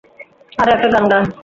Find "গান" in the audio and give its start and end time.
0.93-1.03